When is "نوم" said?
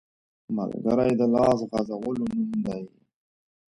2.33-2.51